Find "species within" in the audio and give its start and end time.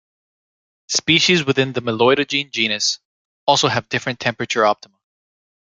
0.87-1.73